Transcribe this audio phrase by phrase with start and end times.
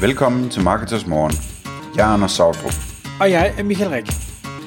[0.00, 1.32] Velkommen til Marketers Morgen.
[1.96, 2.72] Jeg er Anders Sautrup.
[3.20, 4.06] Og jeg er Michael Rik.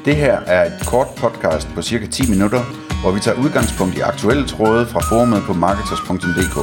[0.06, 2.62] Det her er et kort podcast på cirka 10 minutter,
[3.02, 6.58] hvor vi tager udgangspunkt i aktuelle tråde fra forumet på marketers.dk.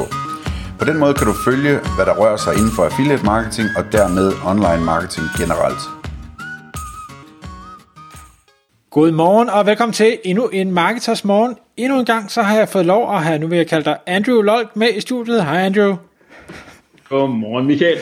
[0.79, 3.85] På den måde kan du følge, hvad der rører sig inden for affiliate marketing og
[3.93, 5.83] dermed online marketing generelt.
[8.91, 11.57] Godmorgen og velkommen til endnu en Marketers Morgen.
[11.77, 13.97] Endnu en gang så har jeg fået lov at have, nu vil jeg kalde dig
[14.07, 15.45] Andrew Lolk med i studiet.
[15.45, 15.97] Hej Andrew.
[17.09, 17.99] Godmorgen Michael.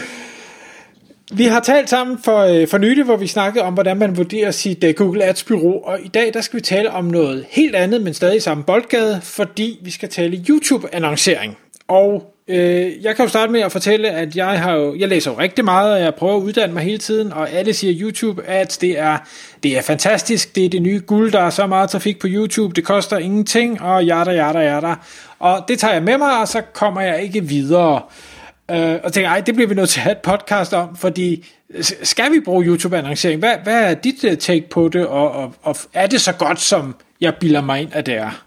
[1.32, 4.50] Vi har talt sammen for, øh, for nylig, hvor vi snakkede om, hvordan man vurderer
[4.50, 7.74] sit øh, Google Ads bureau, og i dag der skal vi tale om noget helt
[7.74, 11.58] andet, men stadig i samme boldgade, fordi vi skal tale YouTube-annoncering.
[11.88, 15.30] Og øh, jeg kan jo starte med at fortælle, at jeg har jo, jeg læser
[15.30, 18.48] jo rigtig meget, og jeg prøver at uddanne mig hele tiden, og alle siger YouTube
[18.48, 19.18] Ads, det er,
[19.62, 22.74] det er fantastisk, det er det nye guld, der er så meget trafik på YouTube,
[22.74, 24.94] det koster ingenting, og jada, jada, jada.
[25.38, 27.94] Og det tager jeg med mig, og så kommer jeg ikke videre.
[27.94, 28.35] Øh,
[28.70, 31.46] Øh, og tænker, ej, det bliver vi nødt til at have et podcast om, fordi
[31.82, 33.38] skal vi bruge YouTube-annoncering?
[33.38, 36.60] Hvad, hvad er dit øh, take på det, og, og, og er det så godt,
[36.60, 38.44] som jeg bilder mig ind, at det er?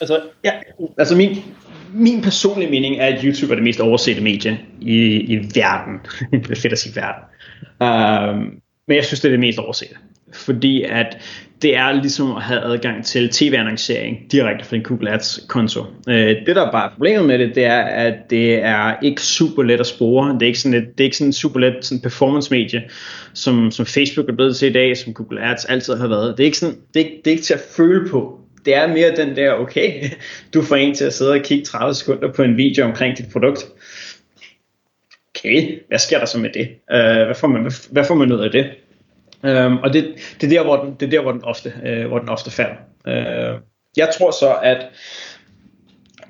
[0.00, 0.52] Altså, ja,
[0.98, 1.36] altså min,
[1.92, 6.00] min personlige mening er, at YouTube er det mest oversette medie i, i verden.
[6.42, 7.22] det er fedt at sige verden.
[7.80, 9.94] Um, men jeg synes, det er det mest oversette.
[10.32, 11.18] Fordi at
[11.62, 15.84] det er ligesom at have adgang til tv-annoncering direkte fra din Google Ads konto.
[16.08, 19.62] Øh, det der er bare problemet med det, det er, at det er ikke super
[19.62, 20.34] let at spore.
[20.34, 22.82] Det er ikke sådan et, det er ikke sådan super let sådan performance medie,
[23.34, 26.36] som, som Facebook er blevet til i dag, som Google Ads altid har været.
[26.36, 28.40] Det er ikke, sådan, det er, det er ikke til at føle på.
[28.64, 30.04] Det er mere den der, okay,
[30.54, 33.26] du får en til at sidde og kigge 30 sekunder på en video omkring dit
[33.32, 33.66] produkt.
[35.36, 36.68] Okay, hvad sker der så med det?
[36.94, 38.66] Uh, hvad, får man, hvad, hvad får man ud af det?
[39.44, 42.06] Øhm, og det, det, er der, hvor den, det er der, hvor den ofte, øh,
[42.06, 42.76] hvor den ofte falder.
[43.06, 43.58] Øh,
[43.96, 44.86] jeg tror så, at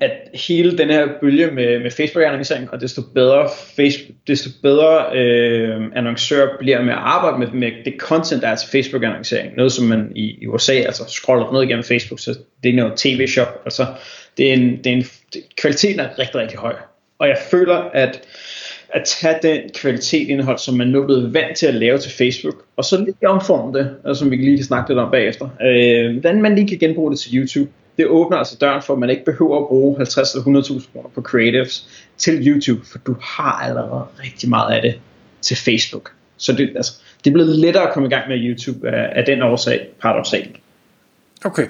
[0.01, 0.11] at
[0.47, 6.57] hele den her bølge med, med Facebook-annoncering, og desto bedre, Facebook, desto bedre øh, annoncører
[6.59, 9.55] bliver med at arbejde med, med det content, der er til Facebook-annoncering.
[9.55, 12.93] Noget, som man i, i USA altså scroller ned igennem Facebook, så det er noget
[12.97, 13.61] tv-shop.
[13.65, 13.85] Altså,
[14.37, 16.75] det er en, det er en, det, kvaliteten er rigtig, rigtig høj.
[17.19, 18.21] Og jeg føler, at
[18.93, 22.63] at tage den kvalitetindhold, som man nu er blevet vant til at lave til Facebook,
[22.77, 25.49] og så lige omforme det, altså, som vi lige kan snakke lidt om bagefter.
[25.61, 27.69] Øh, hvordan man lige kan genbruge det til YouTube.
[27.97, 31.09] Det åbner altså døren for, at man ikke behøver at bruge 50 eller 100.000 kroner
[31.15, 34.99] på creatives til YouTube, for du har allerede rigtig meget af det
[35.41, 36.11] til Facebook.
[36.37, 39.25] Så det, altså, det er blevet lettere at komme i gang med YouTube af, af
[39.25, 40.55] den årsag, paradoxalt.
[41.45, 41.65] Okay.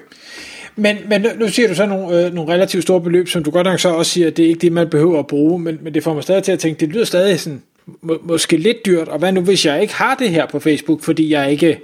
[0.79, 3.67] Men, men nu siger du så nogle, øh, nogle relativt store beløb, som du godt
[3.67, 5.93] nok så også siger, at det er ikke det, man behøver at bruge, men, men
[5.93, 7.61] det får mig stadig til at tænke, det lyder stadig sådan,
[8.01, 11.01] må, måske lidt dyrt, og hvad nu hvis jeg ikke har det her på Facebook,
[11.01, 11.79] fordi jeg ikke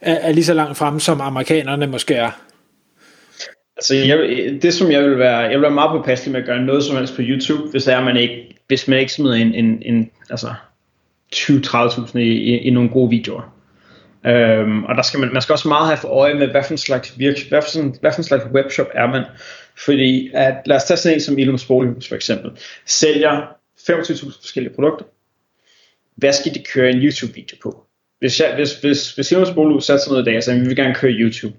[0.00, 2.30] er, er lige så langt fremme, som amerikanerne måske er?
[3.76, 4.18] Altså, jeg,
[4.62, 6.96] det som jeg vil være, jeg vil være meget påpasselig med at gøre noget som
[6.96, 10.48] helst på YouTube, hvis, er, man, ikke, hvis man ikke smider en, en, en altså
[11.34, 13.59] 20-30.000 i, i, i nogle gode videoer.
[14.26, 16.70] Øhm, og der skal man, man skal også meget have for øje med, hvad for
[16.70, 19.24] en slags, virk, hvad for sådan, hvad for en slags webshop er man.
[19.84, 22.50] Fordi at, lad os tage sådan en som Ilums Bolighus for eksempel,
[22.86, 23.40] sælger
[23.78, 25.04] 25.000 forskellige produkter.
[26.16, 27.86] Hvad skal de køre en YouTube-video på?
[28.18, 30.76] Hvis, jeg, hvis, hvis, hvis Ilums Bolighus satte sådan noget i dag så vi vil
[30.76, 31.54] gerne køre YouTube,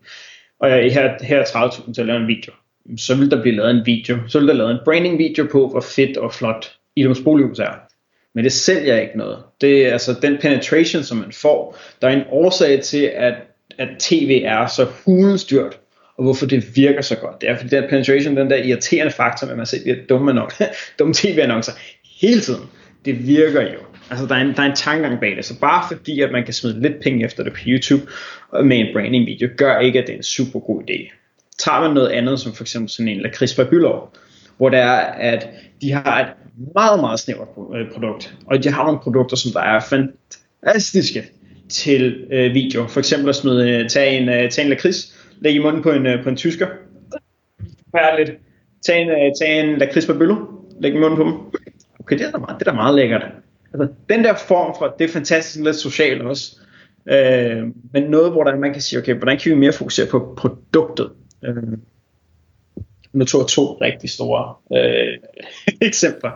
[0.60, 2.54] og jeg, her, her er 30.000 til at lave en video,
[2.98, 5.68] så vil der blive lavet en video, så vil der lavet en branding video på,
[5.68, 7.91] hvor fedt og flot Ilums Bolighus er
[8.36, 9.38] men det sælger ikke noget.
[9.62, 11.78] Det er altså den penetration, som man får.
[12.02, 13.34] Der er en årsag til, at,
[13.78, 15.80] at tv er så hulens dyrt,
[16.18, 17.42] og hvorfor det virker så godt.
[17.42, 20.42] Det er fordi den penetration, den der irriterende faktor, at man ser de dumme,
[21.00, 21.72] dumme tv-annoncer
[22.22, 22.62] hele tiden,
[23.06, 23.80] det virker jo.
[24.10, 26.44] Altså der er, en, der er en tankegang bag det, så bare fordi, at man
[26.44, 28.04] kan smide lidt penge efter det på YouTube
[28.64, 31.14] med en branding video, gør ikke, at det er en super god idé.
[31.60, 34.14] Tager man noget andet, som for eksempel sådan en lakrids fra Bylov,
[34.62, 35.00] hvor det er,
[35.32, 35.50] at
[35.82, 36.28] de har et
[36.76, 38.36] meget, meget snævert øh, produkt.
[38.46, 41.24] Og de har nogle produkter, som der er fantastiske
[41.70, 42.88] til øh, video.
[42.88, 45.92] For eksempel at smide, øh, tage en, øh, tage en lakrids, lægge i munden på
[45.92, 46.68] en, øh, på en tysker.
[47.92, 48.32] Færdeligt.
[48.86, 50.36] Tage en, øh, tage en lakrids på bølle,
[50.80, 51.34] lægge i munden på dem.
[52.00, 53.24] Okay, det er da meget, det er da meget lækkert.
[53.74, 56.58] Altså, den der form for, det er fantastisk lidt socialt også.
[57.10, 57.64] Øh,
[57.94, 61.10] men noget, hvor der, man kan sige, okay, hvordan kan vi mere fokusere på produktet?
[61.46, 61.56] Øh,
[63.14, 65.18] nu tog to rigtig store øh,
[65.88, 66.32] eksempler.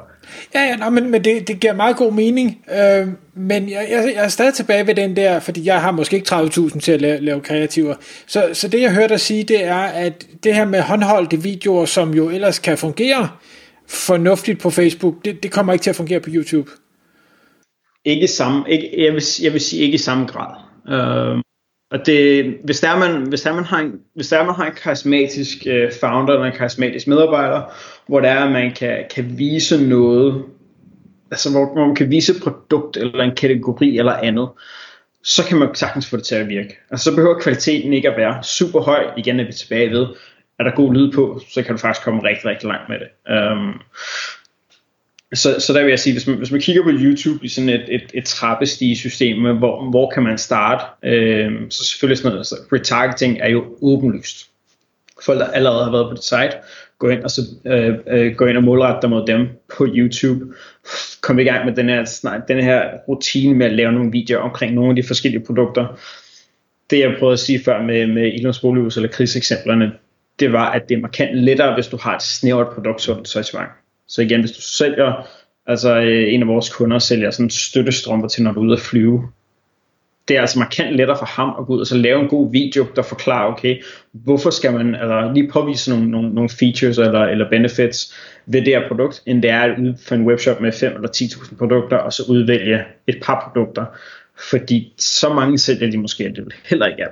[0.55, 2.65] Ja, ja nej, men, men det, det giver meget god mening.
[2.71, 6.15] Øh, men jeg, jeg, jeg er stadig tilbage ved den der, fordi jeg har måske
[6.15, 7.95] ikke 30.000 til at lave, lave kreativer.
[8.27, 11.85] Så, så det jeg hørte dig sige, det er, at det her med håndholdte videoer,
[11.85, 13.29] som jo ellers kan fungere
[13.87, 16.71] fornuftigt på Facebook, det, det kommer ikke til at fungere på YouTube.
[18.05, 20.55] Ikke samme, ikke, jeg, vil, jeg vil sige ikke i samme grad.
[20.89, 21.41] Øh,
[21.91, 24.75] og det, hvis der man, hvis der man har en, hvis der man har en
[24.83, 27.61] karismatisk øh, founder eller en karismatisk medarbejder,
[28.07, 30.43] hvor der er, at man kan, kan vise noget,
[31.31, 34.49] altså hvor, hvor man kan vise et produkt, eller en kategori, eller andet,
[35.23, 36.77] så kan man sagtens få det til at virke.
[36.91, 40.07] Altså så behøver kvaliteten ikke at være super høj, igen er vi tilbage ved,
[40.59, 43.33] er der god lyd på, så kan du faktisk komme rigtig, rigtig langt med det.
[43.51, 43.81] Um,
[45.33, 47.69] så, så der vil jeg sige, hvis man, hvis man kigger på YouTube i sådan
[47.69, 52.55] et, et, et trappestigesystem, hvor, hvor kan man starte, øh, så selvfølgelig sådan noget, altså
[52.73, 54.49] retargeting er jo åbenlyst.
[55.25, 56.51] Folk, der allerede har været på dit site,
[56.99, 60.45] gå ind og, så, øh, øh, gå ind og målrette dig mod dem på YouTube.
[61.21, 64.41] Kom i gang med den her, snart, den her rutine med at lave nogle videoer
[64.41, 65.99] omkring nogle af de forskellige produkter.
[66.89, 69.91] Det jeg prøvede at sige før med, med Elons Bolighus eller kriseksemplerne,
[70.39, 73.69] det var, at det er markant lettere, hvis du har et snævert produktsortiment.
[74.07, 75.27] Så igen, hvis du sælger,
[75.65, 78.79] altså øh, en af vores kunder sælger sådan støttestrømper til, når du er ude at
[78.79, 79.29] flyve,
[80.27, 82.51] det er altså markant lettere for ham at gå ud og så lave en god
[82.51, 83.81] video, der forklarer, okay,
[84.11, 88.13] hvorfor skal man altså, lige påvise nogle, nogle, nogle features eller, eller benefits
[88.45, 91.09] ved det her produkt, end det er at ud for en webshop med 5 eller
[91.09, 93.85] 10.000 produkter, og så udvælge et par produkter.
[94.49, 97.09] Fordi så mange sælger de måske, at det heller ikke er.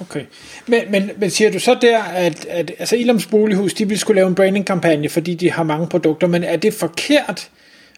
[0.00, 0.24] Okay.
[0.66, 4.16] Men, men, men siger du så der, at, at altså Ilums Bolighus, de vil skulle
[4.16, 7.50] lave en branding-kampagne, fordi de har mange produkter, men er det forkert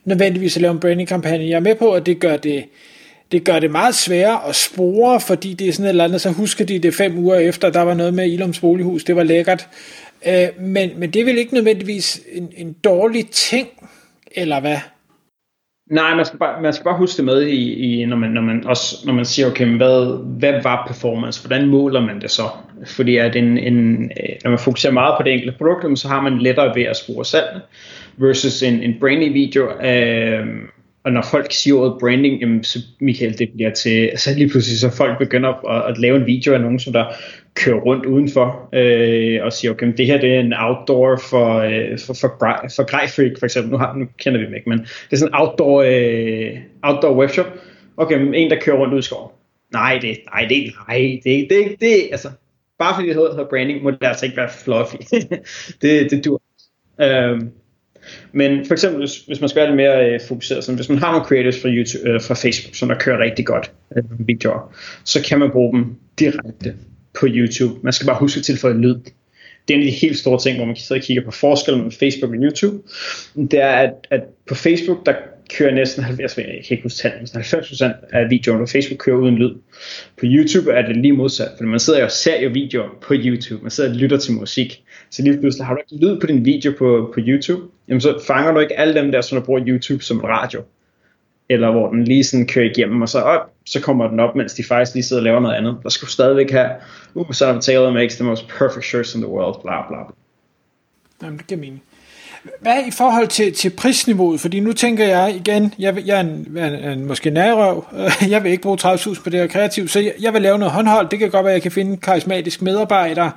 [0.05, 1.49] nødvendigvis at lave en branding-kampagne?
[1.49, 2.65] Jeg er med på, at det gør det,
[3.33, 6.31] det gør det meget sværere at spore, fordi det er sådan et eller andet, så
[6.31, 9.69] husker de det fem uger efter, der var noget med Ilums Bolighus, det var lækkert.
[10.27, 13.69] Øh, men, men det er vel ikke nødvendigvis en, en dårlig ting,
[14.33, 14.79] eller hvad?
[15.91, 18.43] Nej, man skal bare, man skal bare huske det med, i, i, når, man, når,
[18.43, 21.47] man også, når man siger, okay, hvad, hvad var performance?
[21.47, 22.43] Hvordan måler man det så?
[22.87, 26.23] Fordi at en, en, øh, når man fokuserer meget på det enkelte produkt, så har
[26.23, 27.61] man lettere ved at spore salg,
[28.17, 30.47] versus en, en brainy video, øh,
[31.05, 34.79] og når folk siger ordet branding, jamen, så Michael, det bliver til, altså lige pludselig
[34.79, 37.05] så folk begynder at, at lave en video af nogen, som der
[37.55, 41.99] kører rundt udenfor, øh, og siger, okay, det her det er en outdoor for, øh,
[42.07, 42.29] for, for,
[42.77, 45.35] for Grejfreak, for eksempel, nu, har, nu kender vi dem ikke, men det er sådan
[45.35, 47.47] en outdoor, øh, outdoor webshop,
[47.97, 49.31] okay, men en, der kører rundt ud i skoven.
[49.73, 52.29] Nej, det, nej, det, nej, det, det, det, altså,
[52.79, 54.97] bare fordi det hedder branding, må det altså ikke være fluffy.
[55.83, 56.43] det, det dur.
[57.01, 57.41] Øh,
[58.33, 60.99] men for eksempel, hvis, hvis man skal være lidt mere øh, fokuseret, sådan, hvis man
[60.99, 64.75] har nogle creators fra, YouTube, øh, fra Facebook, som der kører rigtig godt øh, videoer,
[65.05, 66.75] så kan man bruge dem direkte
[67.21, 67.75] på YouTube.
[67.83, 68.95] Man skal bare huske at tilføje lyd.
[69.69, 71.81] Det er en af de helt store ting, hvor man sidder og kigger på forskellen
[71.81, 72.77] mellem Facebook og YouTube.
[73.51, 75.15] Det er, at, at på Facebook, der
[75.57, 79.39] kører næsten 90, jeg kan ikke huske tallet, 90% af videoerne på Facebook kører uden
[79.39, 79.55] lyd.
[80.17, 83.15] På YouTube er det lige modsat, for man sidder jo og ser jo videoer på
[83.15, 84.83] YouTube, man sidder og lytter til musik.
[85.11, 88.23] Så lige pludselig har du ikke lyd på din video på, på YouTube, jamen så
[88.27, 90.63] fanger du ikke alle dem der, som der bruger YouTube som radio.
[91.51, 94.55] Eller hvor den lige sådan kører igennem, og så, op, så kommer den op, mens
[94.55, 95.77] de faktisk lige sidder og laver noget andet.
[95.83, 96.71] Der skal du stadigvæk have,
[97.15, 100.15] uh, Simon Taylor makes the most perfect shirts in the world, bla bla bla.
[101.23, 101.83] Jamen, det giver mening.
[102.61, 104.41] Hvad i forhold til, til prisniveauet?
[104.41, 107.85] Fordi nu tænker jeg igen, jeg, jeg er, en, er en, måske nærrøv,
[108.31, 110.73] jeg vil ikke bruge 30.000 på det her kreativt, så jeg, jeg vil lave noget
[110.73, 111.09] håndhold.
[111.09, 113.31] Det kan godt være, at jeg kan finde en karismatisk medarbejder.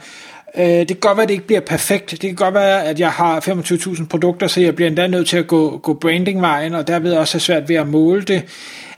[0.57, 2.11] Øh, det kan godt være, at det ikke bliver perfekt.
[2.11, 5.37] Det kan godt være, at jeg har 25.000 produkter, så jeg bliver endda nødt til
[5.37, 8.43] at gå, gå brandingvejen, og derved også er svært ved at måle det.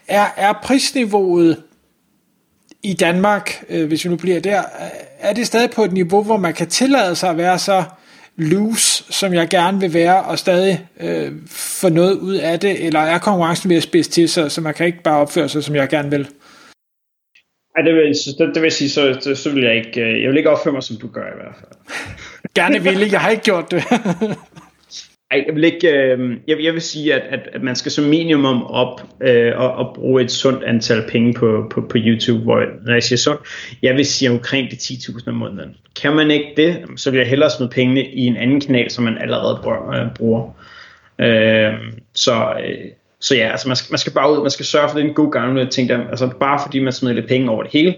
[0.07, 1.57] Er, er prisniveauet
[2.83, 4.63] i Danmark, øh, hvis vi nu bliver der,
[5.19, 7.83] er det stadig på et niveau, hvor man kan tillade sig at være så
[8.35, 12.99] loose, som jeg gerne vil være, og stadig øh, få noget ud af det, eller
[12.99, 15.89] er konkurrencen mere spids til sig, så man kan ikke bare opføre sig, som jeg
[15.89, 16.27] gerne vil?
[17.75, 20.29] Ej, det vil, det, det vil sige, så, så, så vil jeg ikke, øh, jeg
[20.29, 21.71] vil ikke opføre mig, som du gør i hvert fald.
[22.63, 23.83] gerne ville, jeg har ikke gjort det.
[25.31, 28.03] Ej, jeg vil ikke, øh, jeg, jeg vil sige, at, at, at man skal som
[28.03, 32.63] minimum op øh, og, og bruge et sundt antal penge på, på, på YouTube, hvor
[32.85, 33.41] når jeg siger sundt,
[33.81, 35.75] jeg vil sige omkring de 10.000 om måneden.
[36.01, 39.03] Kan man ikke det, så vil jeg hellere smide pengene i en anden kanal, som
[39.03, 39.59] man allerede
[40.15, 40.51] bruger.
[41.19, 41.73] Øh,
[42.13, 42.91] så, øh,
[43.23, 45.09] så ja, altså man skal, man skal bare ud, man skal sørge for, det er
[45.09, 47.95] en god gamle ting, der, altså bare fordi man smider lidt penge over det hele,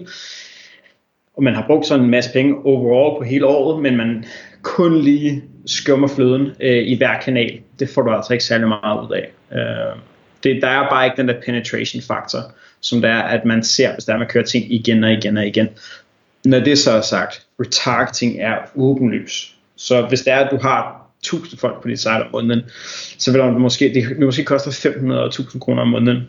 [1.36, 4.24] og man har brugt sådan en masse penge overall på hele året, men man
[4.62, 9.06] kun lige skummer fløden øh, i hver kanal, det får du altså ikke særlig meget
[9.06, 9.56] ud af.
[9.58, 9.98] Øh,
[10.42, 12.40] det, der er bare ikke den der penetration faktor,
[12.80, 15.36] som der er, at man ser, hvis der er, man kører ting igen og igen
[15.36, 15.68] og igen.
[16.44, 19.54] Når det så er sagt, retargeting er åbenlys.
[19.76, 22.62] Så hvis det er, at du har 1000 folk på dit site om måneden,
[23.18, 26.28] så vil det måske, det, måske koster 500 eller 1000 kroner om måneden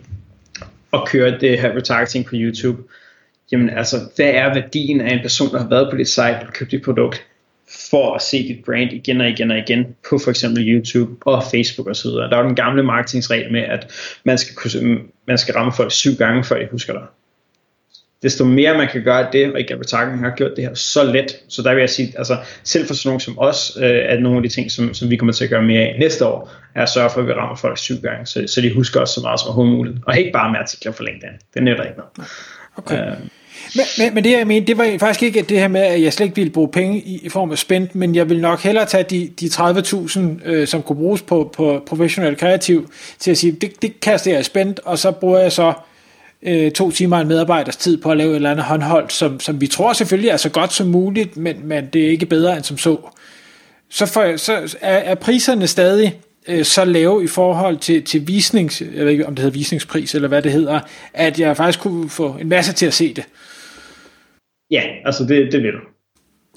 [0.94, 2.82] at køre det her retargeting på YouTube.
[3.52, 6.54] Jamen altså, hvad er værdien af en person, der har været på dit site og
[6.54, 7.26] købt dit produkt?
[7.90, 11.44] for at se dit brand igen og igen og igen på for eksempel YouTube og
[11.52, 12.10] Facebook osv.
[12.10, 13.92] Der er jo den gamle marketingsregel med, at
[14.24, 14.56] man skal,
[15.28, 17.04] man skal ramme folk syv gange, før de husker dig
[18.24, 21.38] desto mere man kan gøre det, og ikke Retargeting har gjort det her så let,
[21.48, 24.38] så der vil jeg sige, altså selv for sådan nogen som os, øh, at nogle
[24.38, 26.84] af de ting, som, som vi kommer til at gøre mere af næste år, er
[26.84, 29.22] at sørge for, at vi rammer folk syv gange, så, så de husker os så
[29.22, 32.30] meget som overhovedet muligt, og ikke bare med artikler for LinkedIn, det nytter ikke noget.
[32.78, 33.12] Okay.
[33.12, 33.18] Øh,
[33.76, 36.14] men, men, men det jeg mener, det var faktisk ikke det her med, at jeg
[36.14, 38.86] slet ikke ville bruge penge i, i form af spændt, men jeg vil nok hellere
[38.86, 43.52] tage de, de 30.000, øh, som kunne bruges på, på professionel kreativ, til at sige,
[43.52, 45.74] det, det kaster jeg spændt, og så bruger jeg så
[46.42, 49.62] øh, to timer en medarbejders tid på at lave et eller andet håndholdt, som, som
[49.62, 52.64] vi tror selvfølgelig er så godt som muligt, men, men det er ikke bedre end
[52.64, 52.98] som så.
[53.90, 58.82] Så, for, så er, er priserne stadig øh, så lave i forhold til, til visnings,
[58.82, 60.80] jeg ved ikke om det hedder visningspris eller hvad det hedder,
[61.14, 63.24] at jeg faktisk kunne få en masse til at se det.
[64.72, 65.80] Ja, altså det, det vil du.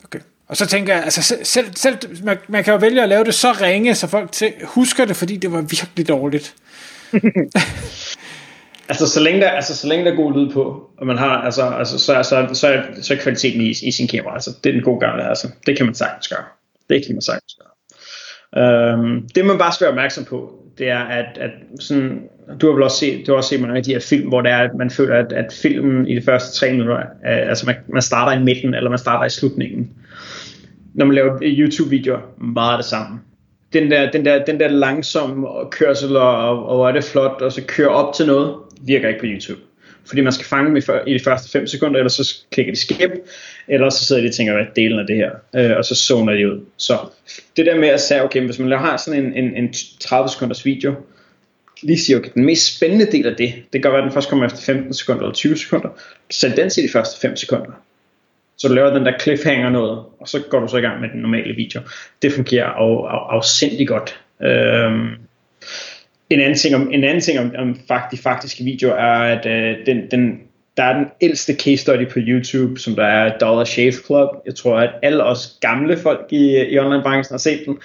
[0.04, 0.18] Okay.
[0.48, 3.34] Og så tænker jeg, altså selv, selv man, man kan jo vælge at lave det
[3.34, 6.54] så ringe, så folk til, husker det, fordi det var virkelig dårligt.
[8.90, 11.30] altså så længe der, altså så længe der er god lyd på, og man har,
[11.30, 14.70] altså, altså så, så, så, så, så er kvaliteten i, i sin kamera, altså det
[14.70, 16.44] er den gode gamle, altså det kan man sagtens gøre.
[16.90, 17.70] Det kan man sagtens gøre.
[18.56, 22.22] Øhm, det man bare skal være opmærksom på, det er, at, at sådan,
[22.60, 24.40] du har vel også set, du har også set mange af de her film, hvor
[24.40, 27.66] det er, at man føler, at, at filmen i de første tre minutter, er, altså
[27.66, 29.90] man, man starter i midten, eller man starter i slutningen.
[30.94, 33.20] Når man laver YouTube-videoer, meget det samme.
[33.72, 37.52] Den der, den der, den der langsomme kørsel, og, og hvor er det flot, og
[37.52, 38.54] så kører op til noget,
[38.86, 39.60] virker ikke på YouTube.
[40.06, 42.80] Fordi man skal fange dem i, i de første 5 sekunder, eller så klikker de
[42.80, 43.10] skip,
[43.68, 45.94] eller så sidder de og tænker, hvad er delen af det her, øh, og så
[45.94, 46.60] zoner de ud.
[46.76, 46.98] Så
[47.56, 50.64] det der med at sige, okay, hvis man har sådan en, en, en 30 sekunders
[50.64, 50.94] video,
[51.82, 54.28] lige siger, okay, den mest spændende del af det, det kan være, at den først
[54.28, 55.88] kommer efter 15 sekunder eller 20 sekunder,
[56.30, 57.72] sæt den til de første 5 sekunder.
[58.56, 61.08] Så du laver den der cliffhanger noget, og så går du så i gang med
[61.08, 61.80] den normale video.
[62.22, 64.20] Det fungerer af, af, afsindig godt.
[64.42, 65.08] Øhm,
[66.30, 69.46] en anden ting om, en anden ting om, om fakt, de faktiske videoer er, at
[69.46, 70.40] øh, den, den,
[70.76, 74.28] der er den ældste case study på YouTube, som der er Dollar Shave Club.
[74.46, 77.78] Jeg tror, at alle os gamle folk i, i online-branchen har set den.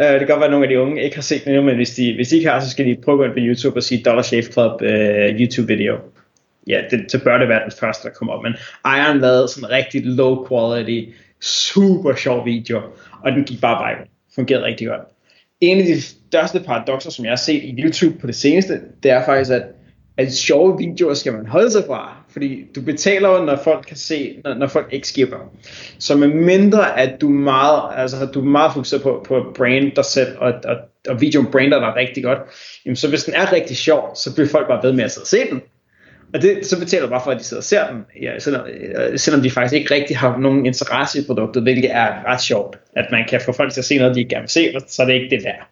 [0.00, 1.66] Øh, det kan godt være, at nogle af de unge ikke har set den endnu,
[1.66, 3.38] men hvis de, hvis de ikke har, så skal de prøve at gå ind på
[3.38, 5.96] YouTube og sige Dollar Shave Club øh, YouTube-video.
[6.66, 8.42] Ja, det, så bør det være den første, der kommer op.
[8.42, 8.54] Men
[8.84, 12.80] Iron lavede sådan en rigtig low quality, super sjov video,
[13.24, 14.06] og den gik bare viral.
[14.34, 15.00] fungerede rigtig godt.
[15.60, 19.10] En af de største paradoxer, som jeg har set i YouTube på det seneste, det
[19.10, 19.62] er faktisk, at
[20.20, 23.96] at sjove videoer skal man holde sig fra, fordi du betaler jo, når folk kan
[23.96, 25.36] se, når, når folk ikke skipper.
[25.98, 29.92] Så med mindre, at du er meget, altså, du er meget fokuseret på, på brand
[29.96, 30.76] dig selv, og, og,
[31.08, 32.38] og videoen brander dig rigtig godt,
[32.84, 35.22] jamen, så hvis den er rigtig sjov, så bliver folk bare ved med at sidde
[35.22, 35.60] og se den.
[36.34, 38.66] Og det, så betaler du bare for, at de sidder og ser den, ja, selvom,
[38.66, 42.78] øh, selvom de faktisk ikke rigtig har nogen interesse i produktet, hvilket er ret sjovt,
[42.96, 45.02] at man kan få folk til at se noget, de ikke gerne vil se, så
[45.02, 45.68] er det ikke det der.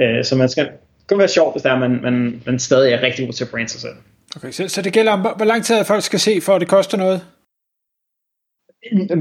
[0.00, 0.68] Øh, så man skal
[1.08, 3.50] kunne være sjovt, hvis der er, man, man, man stadig er rigtig god til at
[3.50, 3.94] brande sig selv.
[4.36, 6.68] Okay, så, så det gælder om, hvor lang tid folk skal se, for at det
[6.68, 7.20] koster noget?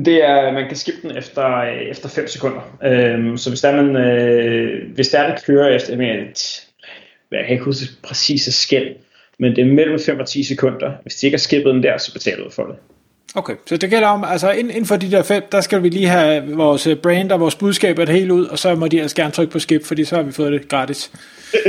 [0.05, 2.77] Det er, man kan skippe den efter, efter 5 sekunder.
[2.83, 6.67] Øhm, så hvis der man, øh, hvis der er, det kører efter, jeg, mener, et,
[7.31, 8.95] jeg kan ikke huske præcise skæld,
[9.39, 10.91] men det er mellem 5 og 10 sekunder.
[11.01, 12.75] Hvis de ikke har skippet den der, så betaler du for det.
[13.35, 16.07] Okay, så det gælder om, altså inden for de der fem, der skal vi lige
[16.07, 19.15] have vores øh, brand og vores budskab et helt ud, og så må de altså
[19.15, 21.11] gerne trykke på skip, fordi så har vi fået det gratis.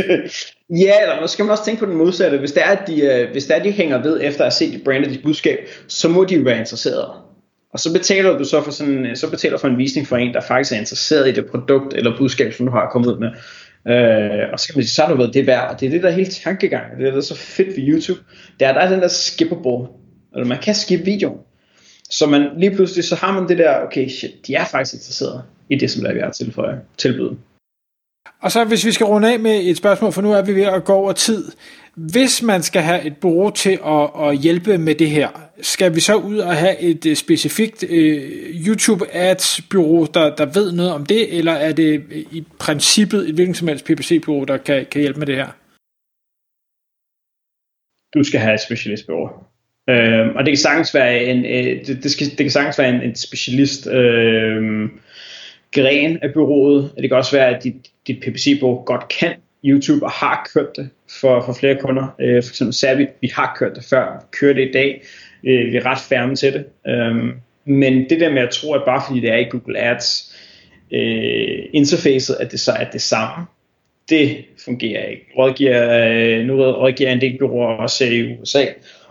[0.85, 2.38] ja, eller nu skal man også tænke på den modsatte.
[2.38, 4.44] Hvis det er, at de, øh, hvis det er, at de hænger ved efter at
[4.44, 7.09] have set dit brand og dit budskab, så må de jo være interesserede.
[7.73, 10.35] Og så betaler du så for sådan, øh, så betaler for en visning for en,
[10.35, 13.28] der faktisk er interesseret i det produkt eller budskab, som du har kommet ud med.
[13.88, 15.91] Øh, og så kan man sige, så har du været det værd, og det er
[15.91, 16.85] det, der er tankegang.
[16.91, 18.21] Det er det, der er så fedt ved YouTube.
[18.61, 19.88] Det er, der er den der skippable,
[20.35, 21.38] eller man kan skippe videoen.
[22.11, 25.43] Så man lige pludselig, så har man det der, okay, shit, de er faktisk interesseret
[25.71, 27.37] i det, som der er ved at tilføje, tilbyde.
[28.43, 30.62] Og så hvis vi skal runde af med et spørgsmål, for nu er vi ved
[30.62, 31.53] at gå over tid.
[31.97, 35.29] Hvis man skal have et bureau til at, at hjælpe med det her,
[35.63, 40.47] skal vi så ud og have et øh, specifikt øh, YouTube ads bureau, der, der
[40.47, 44.45] ved noget om det, eller er det i princippet et hvilken som helst PPC bureau,
[44.45, 45.49] der kan, kan hjælpe med det her?
[48.15, 49.29] Du skal have et specialistbureau.
[49.91, 52.89] Øh, og det kan sagtens være en, øh, det, det, skal, det kan sagtens være
[52.89, 54.89] en, en specialist øh,
[55.73, 56.93] gren af byrådet.
[56.97, 57.75] Det kan også være, at dit,
[58.07, 60.90] dit PPC-bureau godt kan YouTube og har kørt det
[61.21, 62.14] for, for flere kunder.
[62.21, 65.02] Øh, for eksempel Savvy, vi har kørt det før, kører det i dag.
[65.44, 66.64] Øh, vi er ret færme til det.
[66.87, 67.14] Øh,
[67.64, 70.35] men det der med at tro, at bare fordi det er i Google Ads
[70.92, 73.47] øh, interfacet, at det så er det samme,
[74.09, 75.26] det fungerer ikke.
[75.38, 78.64] Rådgiver, øh, nu rådgiver en del byråer også i USA,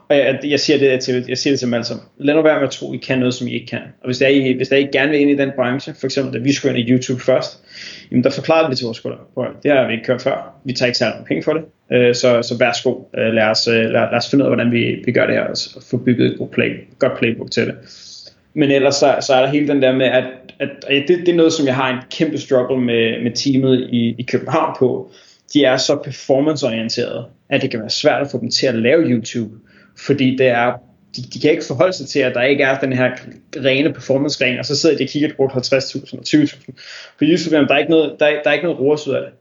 [0.10, 2.06] og jeg, jeg, siger det til, jeg siger det til dem alle sammen.
[2.18, 3.82] Lad nu være med at tro, I kan noget, som I ikke kan.
[4.02, 6.34] Og hvis der I, hvis der I gerne vil ind i den branche, for eksempel
[6.34, 7.60] da vi skulle ind i YouTube først,
[8.14, 9.18] jamen der forklarede vi til vores kunder,
[9.64, 10.56] det har vi ikke kørt før.
[10.64, 11.64] Vi tager ikke særlig mange penge for det.
[11.92, 14.72] Øh, så, så værsgo, øh, lad, os, øh, lad, lad os finde ud af, hvordan
[14.72, 17.76] vi, vi gør det her, og få bygget et godt, play, godt playbook til det.
[18.54, 20.24] Men ellers så, så er der hele den der med, at,
[20.60, 23.90] at, at det, det er noget, som jeg har en kæmpe struggle med, med teamet
[23.92, 25.12] i, i København på.
[25.54, 29.04] De er så performanceorienterede, at det kan være svært at få dem til at lave
[29.04, 29.54] YouTube,
[30.06, 30.74] fordi det er
[31.16, 33.12] de, de kan ikke forholde sig til, at der ikke er den her
[33.56, 36.72] rene performance-gren, og så sidder de og kigger på 50.000 og 20.000.
[37.18, 39.32] På YouTube, der er ikke noget, der der er ikke noget ros ud af det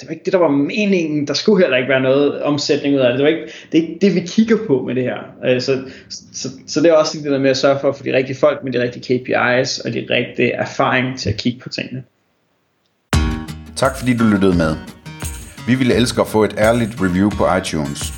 [0.00, 1.26] det var ikke det, der var meningen.
[1.26, 3.18] Der skulle heller ikke være noget omsætning ud af det.
[3.18, 5.18] Det, var ikke, det er ikke det, vi kigger på med det her.
[5.44, 5.82] Øh, så,
[6.32, 8.36] så, så det er også det der med at sørge for at få de rigtige
[8.36, 12.02] folk med de rigtige KPIs og de rigtige erfaring til at kigge på tingene.
[13.76, 14.76] Tak fordi du lyttede med.
[15.66, 18.17] Vi ville elske at få et ærligt review på iTunes.